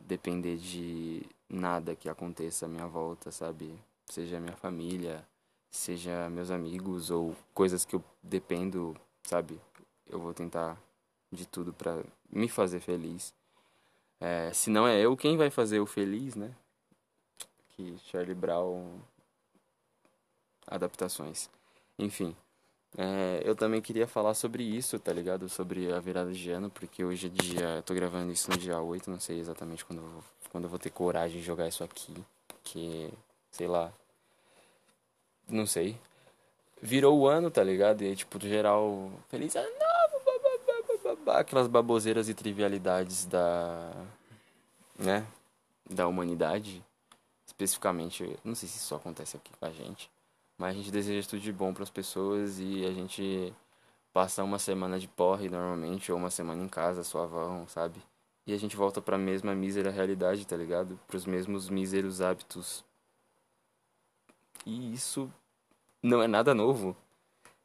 depender 0.00 0.56
de 0.56 1.22
nada 1.48 1.94
que 1.94 2.08
aconteça 2.08 2.66
à 2.66 2.68
minha 2.68 2.86
volta, 2.86 3.30
sabe? 3.30 3.74
Seja 4.06 4.40
minha 4.40 4.56
família, 4.56 5.26
seja 5.70 6.28
meus 6.30 6.50
amigos 6.50 7.10
ou 7.10 7.36
coisas 7.54 7.84
que 7.84 7.94
eu 7.94 8.02
dependo, 8.22 8.96
sabe? 9.22 9.60
Eu 10.08 10.18
vou 10.18 10.32
tentar 10.32 10.78
de 11.30 11.46
tudo 11.46 11.72
para 11.72 12.02
me 12.30 12.48
fazer 12.48 12.80
feliz. 12.80 13.32
É, 14.20 14.52
se 14.52 14.70
não 14.70 14.86
é 14.86 15.00
eu, 15.00 15.16
quem 15.16 15.36
vai 15.36 15.50
fazer 15.50 15.80
o 15.80 15.86
feliz, 15.86 16.34
né? 16.34 16.54
Que 17.70 17.96
Charlie 18.10 18.34
Brown 18.34 19.00
adaptações. 20.66 21.48
Enfim, 21.98 22.34
É, 22.98 23.40
eu 23.44 23.54
também 23.54 23.80
queria 23.80 24.06
falar 24.08 24.34
sobre 24.34 24.64
isso, 24.64 24.98
tá 24.98 25.12
ligado? 25.12 25.48
Sobre 25.48 25.92
a 25.92 26.00
virada 26.00 26.32
de 26.32 26.50
ano, 26.50 26.68
porque 26.70 27.04
hoje 27.04 27.28
é 27.28 27.30
dia. 27.30 27.76
Eu 27.76 27.82
tô 27.84 27.94
gravando 27.94 28.32
isso 28.32 28.50
no 28.50 28.56
dia 28.58 28.80
8, 28.80 29.08
não 29.10 29.20
sei 29.20 29.38
exatamente 29.38 29.84
quando 29.84 30.00
eu 30.00 30.08
vou, 30.08 30.24
quando 30.50 30.64
eu 30.64 30.70
vou 30.70 30.78
ter 30.78 30.90
coragem 30.90 31.38
de 31.40 31.46
jogar 31.46 31.68
isso 31.68 31.84
aqui. 31.84 32.14
Que, 32.64 33.08
sei 33.50 33.68
lá. 33.68 33.92
Não 35.48 35.66
sei. 35.66 35.96
Virou 36.82 37.18
o 37.18 37.28
ano, 37.28 37.50
tá 37.50 37.62
ligado? 37.62 38.02
E 38.02 38.16
tipo, 38.16 38.40
geral. 38.40 39.12
Feliz 39.28 39.54
ano! 39.56 39.89
Aquelas 41.38 41.68
baboseiras 41.68 42.28
e 42.28 42.34
trivialidades 42.34 43.26
da. 43.26 43.92
né? 44.98 45.26
Da 45.88 46.06
humanidade. 46.06 46.84
Especificamente, 47.46 48.38
não 48.44 48.54
sei 48.54 48.68
se 48.68 48.78
isso 48.78 48.94
acontece 48.94 49.36
aqui 49.36 49.50
com 49.58 49.66
a 49.66 49.70
gente. 49.70 50.10
Mas 50.56 50.70
a 50.70 50.78
gente 50.78 50.90
deseja 50.90 51.28
tudo 51.28 51.40
de 51.40 51.52
bom 51.52 51.72
para 51.74 51.82
as 51.82 51.90
pessoas 51.90 52.58
e 52.58 52.84
a 52.86 52.92
gente 52.92 53.52
passa 54.12 54.44
uma 54.44 54.58
semana 54.58 54.98
de 54.98 55.08
porre 55.08 55.48
normalmente, 55.48 56.12
ou 56.12 56.18
uma 56.18 56.30
semana 56.30 56.62
em 56.62 56.68
casa, 56.68 57.02
suavão, 57.02 57.66
sabe? 57.68 58.00
E 58.46 58.52
a 58.52 58.58
gente 58.58 58.76
volta 58.76 59.00
para 59.00 59.16
a 59.16 59.18
mesma 59.18 59.54
mísera 59.54 59.90
realidade, 59.90 60.46
tá 60.46 60.56
ligado? 60.56 60.98
Para 61.06 61.16
os 61.16 61.26
mesmos 61.26 61.68
míseros 61.68 62.20
hábitos. 62.20 62.84
E 64.66 64.92
isso 64.92 65.32
não 66.02 66.22
é 66.22 66.26
nada 66.26 66.54
novo. 66.54 66.96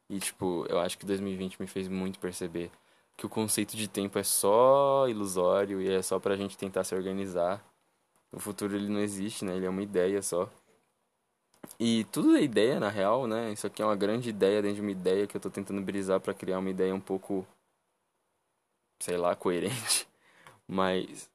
E 0.08 0.18
tipo, 0.18 0.64
eu 0.68 0.78
acho 0.78 0.96
que 0.98 1.06
2020 1.06 1.60
me 1.60 1.66
fez 1.66 1.88
muito 1.88 2.18
perceber 2.18 2.70
que 3.16 3.24
o 3.24 3.28
conceito 3.28 3.76
de 3.76 3.88
tempo 3.88 4.18
é 4.18 4.22
só 4.22 5.08
ilusório 5.08 5.80
e 5.80 5.88
é 5.88 6.02
só 6.02 6.20
pra 6.20 6.36
gente 6.36 6.58
tentar 6.58 6.84
se 6.84 6.94
organizar. 6.94 7.64
O 8.30 8.38
futuro 8.38 8.76
ele 8.76 8.88
não 8.88 9.00
existe, 9.00 9.44
né? 9.44 9.56
Ele 9.56 9.66
é 9.66 9.70
uma 9.70 9.82
ideia 9.82 10.20
só. 10.22 10.50
E 11.80 12.04
tudo 12.04 12.36
é 12.36 12.42
ideia, 12.42 12.78
na 12.78 12.88
real, 12.90 13.26
né? 13.26 13.52
Isso 13.52 13.66
aqui 13.66 13.82
é 13.82 13.84
uma 13.84 13.96
grande 13.96 14.28
ideia 14.28 14.60
dentro 14.60 14.76
de 14.76 14.82
uma 14.82 14.90
ideia 14.90 15.26
que 15.26 15.36
eu 15.36 15.40
tô 15.40 15.50
tentando 15.50 15.80
brisar 15.80 16.20
para 16.20 16.34
criar 16.34 16.58
uma 16.58 16.70
ideia 16.70 16.94
um 16.94 17.00
pouco, 17.00 17.46
sei 19.00 19.16
lá, 19.16 19.34
coerente. 19.34 20.06
Mas, 20.68 21.30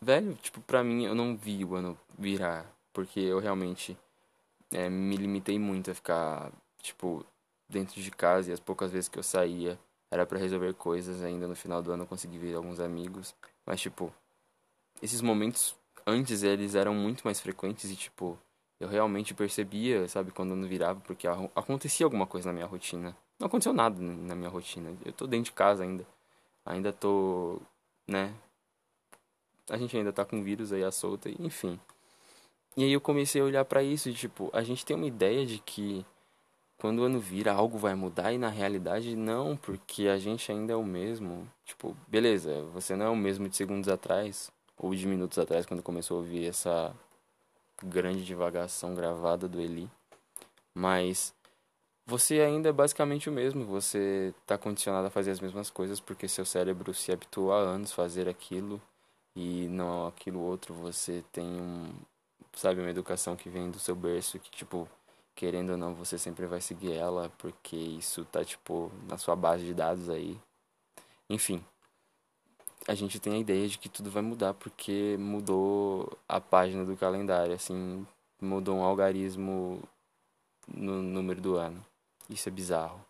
velho, 0.00 0.34
tipo, 0.36 0.60
pra 0.60 0.84
mim 0.84 1.04
eu 1.04 1.14
não 1.14 1.36
vi 1.36 1.64
o 1.64 1.74
ano 1.74 1.98
virar. 2.16 2.66
Porque 2.92 3.20
eu 3.20 3.38
realmente 3.40 3.96
é, 4.72 4.88
me 4.88 5.16
limitei 5.16 5.58
muito 5.58 5.90
a 5.90 5.94
ficar, 5.94 6.52
tipo, 6.82 7.24
dentro 7.68 8.00
de 8.00 8.10
casa 8.10 8.50
e 8.50 8.52
as 8.52 8.60
poucas 8.60 8.90
vezes 8.90 9.08
que 9.08 9.18
eu 9.18 9.22
saía 9.22 9.78
era 10.10 10.26
para 10.26 10.38
resolver 10.38 10.74
coisas. 10.74 11.22
Ainda 11.22 11.46
no 11.46 11.56
final 11.56 11.82
do 11.82 11.92
ano 11.92 12.06
consegui 12.06 12.38
ver 12.38 12.54
alguns 12.54 12.80
amigos. 12.80 13.34
Mas, 13.64 13.80
tipo, 13.80 14.12
esses 15.02 15.20
momentos 15.20 15.76
antes 16.06 16.42
eles 16.42 16.74
eram 16.74 16.94
muito 16.94 17.22
mais 17.24 17.40
frequentes 17.40 17.90
e, 17.90 17.96
tipo, 17.96 18.38
eu 18.80 18.88
realmente 18.88 19.34
percebia, 19.34 20.08
sabe, 20.08 20.30
quando 20.30 20.50
eu 20.50 20.56
não 20.56 20.68
virava, 20.68 21.00
porque 21.00 21.26
acontecia 21.26 22.06
alguma 22.06 22.26
coisa 22.26 22.48
na 22.48 22.52
minha 22.52 22.66
rotina. 22.66 23.16
Não 23.38 23.46
aconteceu 23.46 23.72
nada 23.72 24.00
na 24.00 24.34
minha 24.34 24.48
rotina. 24.48 24.96
Eu 25.04 25.12
tô 25.12 25.26
dentro 25.26 25.46
de 25.46 25.52
casa 25.52 25.82
ainda. 25.84 26.06
Ainda 26.64 26.92
tô, 26.92 27.60
né? 28.06 28.34
A 29.70 29.76
gente 29.76 29.96
ainda 29.96 30.12
tá 30.12 30.24
com 30.24 30.42
vírus 30.42 30.72
aí 30.72 30.82
à 30.82 30.90
solta, 30.90 31.28
enfim. 31.38 31.78
E 32.76 32.84
aí 32.84 32.92
eu 32.92 33.00
comecei 33.00 33.40
a 33.40 33.44
olhar 33.44 33.64
para 33.64 33.82
isso, 33.82 34.08
e, 34.08 34.14
tipo, 34.14 34.50
a 34.52 34.62
gente 34.62 34.84
tem 34.86 34.96
uma 34.96 35.06
ideia 35.06 35.44
de 35.44 35.58
que 35.58 36.06
quando 36.78 37.00
o 37.00 37.04
ano 37.04 37.18
vira 37.18 37.52
algo 37.52 37.76
vai 37.76 37.94
mudar 37.94 38.32
e 38.32 38.38
na 38.38 38.48
realidade 38.48 39.16
não, 39.16 39.56
porque 39.56 40.06
a 40.08 40.16
gente 40.16 40.50
ainda 40.50 40.72
é 40.72 40.76
o 40.76 40.84
mesmo. 40.84 41.46
Tipo, 41.64 41.96
beleza, 42.06 42.62
você 42.72 42.94
não 42.94 43.06
é 43.06 43.08
o 43.10 43.16
mesmo 43.16 43.48
de 43.48 43.56
segundos 43.56 43.88
atrás 43.88 44.50
ou 44.76 44.94
de 44.94 45.06
minutos 45.06 45.38
atrás 45.38 45.66
quando 45.66 45.82
começou 45.82 46.18
a 46.18 46.20
ouvir 46.20 46.46
essa 46.46 46.94
grande 47.82 48.24
divagação 48.24 48.94
gravada 48.94 49.48
do 49.48 49.60
Eli, 49.60 49.90
mas 50.72 51.34
você 52.06 52.40
ainda 52.40 52.68
é 52.68 52.72
basicamente 52.72 53.28
o 53.28 53.32
mesmo, 53.32 53.64
você 53.64 54.32
está 54.40 54.56
condicionado 54.56 55.06
a 55.08 55.10
fazer 55.10 55.32
as 55.32 55.40
mesmas 55.40 55.70
coisas 55.70 56.00
porque 56.00 56.28
seu 56.28 56.44
cérebro 56.44 56.94
se 56.94 57.12
habituou 57.12 57.52
há 57.52 57.58
anos 57.58 57.92
a 57.92 57.94
fazer 57.94 58.28
aquilo 58.28 58.80
e 59.36 59.68
não 59.68 60.06
aquilo 60.06 60.40
outro, 60.40 60.74
você 60.74 61.24
tem 61.32 61.44
um, 61.44 61.92
sabe, 62.54 62.80
uma 62.80 62.90
educação 62.90 63.36
que 63.36 63.48
vem 63.48 63.70
do 63.70 63.78
seu 63.78 63.94
berço 63.94 64.38
que 64.38 64.50
tipo, 64.50 64.88
querendo 65.38 65.70
ou 65.70 65.76
não, 65.76 65.94
você 65.94 66.18
sempre 66.18 66.46
vai 66.46 66.60
seguir 66.60 66.92
ela 66.92 67.30
porque 67.38 67.76
isso 67.76 68.24
tá 68.24 68.44
tipo 68.44 68.90
na 69.08 69.16
sua 69.16 69.36
base 69.36 69.64
de 69.64 69.72
dados 69.72 70.08
aí. 70.10 70.36
Enfim, 71.30 71.64
a 72.88 72.94
gente 72.94 73.20
tem 73.20 73.34
a 73.34 73.38
ideia 73.38 73.68
de 73.68 73.78
que 73.78 73.88
tudo 73.88 74.10
vai 74.10 74.20
mudar 74.20 74.54
porque 74.54 75.16
mudou 75.16 76.18
a 76.28 76.40
página 76.40 76.84
do 76.84 76.96
calendário, 76.96 77.54
assim, 77.54 78.04
mudou 78.40 78.78
um 78.78 78.82
algarismo 78.82 79.80
no 80.66 81.00
número 81.02 81.40
do 81.40 81.56
ano. 81.56 81.86
Isso 82.28 82.48
é 82.48 82.52
bizarro. 82.52 83.00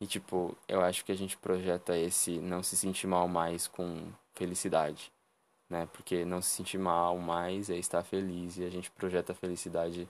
E 0.00 0.06
tipo, 0.06 0.56
eu 0.66 0.80
acho 0.80 1.04
que 1.04 1.12
a 1.12 1.16
gente 1.16 1.36
projeta 1.36 1.94
esse 1.94 2.38
não 2.38 2.62
se 2.62 2.74
sentir 2.74 3.06
mal 3.06 3.28
mais 3.28 3.68
com 3.68 4.10
felicidade, 4.32 5.12
né? 5.68 5.86
Porque 5.92 6.24
não 6.24 6.40
se 6.40 6.48
sentir 6.48 6.78
mal 6.78 7.18
mais 7.18 7.68
é 7.68 7.76
estar 7.76 8.02
feliz 8.02 8.56
e 8.56 8.64
a 8.64 8.70
gente 8.70 8.90
projeta 8.90 9.32
a 9.32 9.34
felicidade 9.34 10.08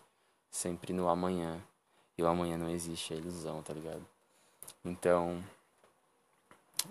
sempre 0.50 0.92
no 0.92 1.08
amanhã. 1.08 1.62
E 2.18 2.22
o 2.22 2.26
amanhã 2.26 2.58
não 2.58 2.68
existe, 2.68 3.14
é 3.14 3.16
ilusão, 3.16 3.62
tá 3.62 3.72
ligado? 3.72 4.04
Então, 4.84 5.42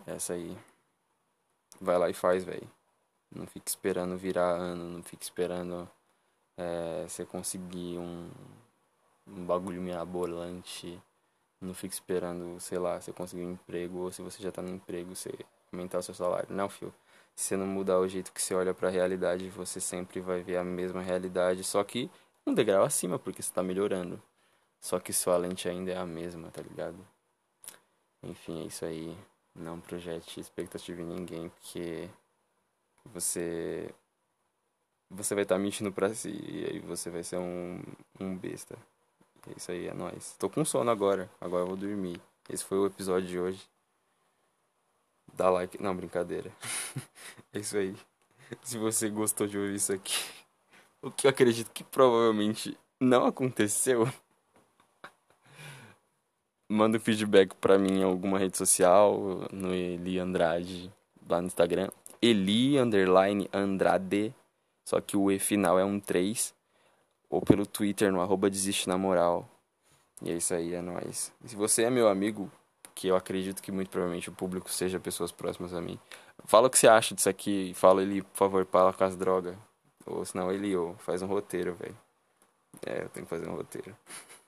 essa 0.07 0.33
aí 0.33 0.57
vai 1.79 1.97
lá 1.97 2.09
e 2.09 2.13
faz, 2.13 2.43
velho. 2.43 2.69
Não 3.31 3.45
fique 3.45 3.69
esperando 3.69 4.17
virar 4.17 4.49
ano, 4.49 4.85
não 4.89 5.03
fique 5.03 5.23
esperando 5.23 5.87
é, 6.57 7.05
você 7.07 7.25
conseguir 7.25 7.97
um, 7.99 8.29
um 9.27 9.45
bagulho 9.45 9.81
mirabolante. 9.81 10.99
Não 11.61 11.73
fique 11.73 11.93
esperando, 11.93 12.59
sei 12.59 12.79
lá, 12.79 12.99
você 12.99 13.11
conseguir 13.11 13.43
um 13.43 13.51
emprego 13.51 13.99
ou 13.99 14.11
se 14.11 14.21
você 14.21 14.41
já 14.41 14.51
tá 14.51 14.61
no 14.61 14.69
emprego, 14.69 15.15
você 15.15 15.31
aumentar 15.71 15.99
o 15.99 16.03
seu 16.03 16.13
salário. 16.13 16.47
Não, 16.49 16.69
fio. 16.69 16.93
Se 17.35 17.49
você 17.49 17.57
não 17.57 17.67
mudar 17.67 17.99
o 17.99 18.07
jeito 18.07 18.31
que 18.31 18.41
você 18.41 18.53
olha 18.55 18.73
para 18.73 18.87
a 18.87 18.91
realidade, 18.91 19.47
você 19.49 19.79
sempre 19.79 20.19
vai 20.19 20.41
ver 20.41 20.57
a 20.57 20.63
mesma 20.63 21.01
realidade, 21.01 21.63
só 21.63 21.83
que 21.83 22.09
um 22.49 22.53
degrau 22.53 22.83
acima, 22.83 23.19
porque 23.19 23.41
você 23.41 23.53
tá 23.53 23.63
melhorando. 23.63 24.21
Só 24.81 24.99
que 24.99 25.13
sua 25.13 25.38
lente 25.38 25.67
ainda 25.69 25.91
é 25.91 25.97
a 25.97 26.05
mesma, 26.05 26.49
tá 26.51 26.62
ligado? 26.62 26.97
Enfim, 28.23 28.63
é 28.63 28.65
isso 28.67 28.85
aí. 28.85 29.17
Não 29.55 29.79
projete 29.79 30.39
expectativa 30.39 31.01
em 31.01 31.05
ninguém, 31.05 31.49
porque 31.49 32.09
você 33.05 33.93
você 35.09 35.33
vai 35.33 35.43
estar 35.43 35.55
tá 35.55 35.59
mentindo 35.59 35.91
pra 35.91 36.13
si 36.13 36.29
e 36.29 36.65
aí 36.65 36.79
você 36.79 37.09
vai 37.09 37.23
ser 37.23 37.38
um, 37.38 37.81
um 38.19 38.38
besta. 38.38 38.77
É 39.47 39.53
isso 39.57 39.71
aí, 39.71 39.88
é 39.88 39.93
nóis. 39.93 40.35
Tô 40.38 40.49
com 40.49 40.63
sono 40.63 40.91
agora, 40.91 41.29
agora 41.41 41.63
eu 41.63 41.67
vou 41.67 41.77
dormir. 41.77 42.21
Esse 42.49 42.63
foi 42.63 42.77
o 42.77 42.85
episódio 42.85 43.27
de 43.27 43.39
hoje. 43.39 43.69
Dá 45.33 45.49
like. 45.49 45.81
Não, 45.81 45.95
brincadeira. 45.95 46.51
é 47.53 47.59
isso 47.59 47.77
aí. 47.77 47.95
Se 48.63 48.77
você 48.77 49.09
gostou 49.09 49.47
de 49.47 49.57
ouvir 49.57 49.75
isso 49.75 49.93
aqui, 49.93 50.38
o 51.01 51.12
que 51.12 51.27
eu 51.27 51.31
acredito 51.31 51.71
que 51.71 51.83
provavelmente 51.83 52.77
não 52.99 53.25
aconteceu 53.25 54.07
manda 56.69 56.97
um 56.97 57.01
feedback 57.01 57.55
pra 57.55 57.79
mim 57.79 57.99
em 57.99 58.03
alguma 58.03 58.38
rede 58.38 58.57
social, 58.57 59.47
no 59.51 59.73
Eli 59.73 60.19
Andrade, 60.19 60.91
lá 61.27 61.41
no 61.41 61.47
Instagram. 61.47 61.89
Eli 62.21 62.77
underline 62.77 63.49
Andrade, 63.51 64.33
só 64.85 65.01
que 65.01 65.17
o 65.17 65.31
E 65.31 65.39
final 65.39 65.79
é 65.79 65.83
um 65.83 65.99
3. 65.99 66.53
Ou 67.29 67.41
pelo 67.41 67.65
Twitter 67.65 68.12
no 68.12 68.21
arroba 68.21 68.49
desiste 68.49 68.88
na 68.88 68.97
moral. 68.97 69.47
E 70.21 70.31
é 70.31 70.35
isso 70.35 70.53
aí, 70.53 70.73
é 70.73 70.81
nóis. 70.81 71.31
Se 71.45 71.55
você 71.55 71.83
é 71.83 71.89
meu 71.89 72.09
amigo, 72.09 72.51
que 72.93 73.07
eu 73.07 73.15
acredito 73.15 73.62
que 73.62 73.71
muito 73.71 73.89
provavelmente 73.89 74.29
o 74.29 74.33
público 74.33 74.69
seja 74.69 74.99
pessoas 74.99 75.31
próximas 75.31 75.73
a 75.73 75.79
mim, 75.79 75.97
fala 76.45 76.67
o 76.67 76.69
que 76.69 76.77
você 76.77 76.88
acha 76.88 77.15
disso 77.15 77.29
aqui. 77.29 77.71
Fala 77.75 78.01
ele, 78.01 78.21
por 78.23 78.38
favor, 78.38 78.65
para 78.65 78.91
com 78.91 79.03
as 79.03 79.15
drogas. 79.15 79.55
Ou 80.09 80.25
senão 80.25 80.51
ele 80.51 80.75
ou 80.75 80.95
faz 80.97 81.21
um 81.21 81.27
roteiro, 81.27 81.75
velho. 81.75 81.97
É, 82.85 83.03
eu 83.03 83.09
tenho 83.09 83.25
que 83.25 83.29
fazer 83.29 83.47
um 83.47 83.55
roteiro. 83.55 83.95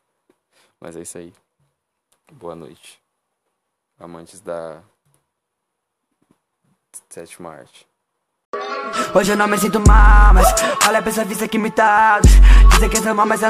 Mas 0.80 0.96
é 0.96 1.02
isso 1.02 1.18
aí. 1.18 1.34
Boa 2.34 2.56
noite. 2.56 3.00
Amantes 4.00 4.42
da 4.42 4.82
sétima 7.10 7.54
arte. 7.54 7.88
Hoje 9.14 9.32
eu 9.32 9.38
não 9.38 9.48
me 9.48 9.58
sinto 9.58 9.80
mal, 9.88 10.34
mas 10.34 10.48
olha 10.88 11.02
pra 11.02 11.12
essa 11.12 11.24
vista 11.24 11.48
que 11.48 11.58
me 11.58 11.70
tá. 11.72 12.20
Dizem 12.72 12.90
que 12.90 12.98
é 12.98 13.14
mal, 13.14 13.26
mas 13.26 13.42
eu 13.42 13.50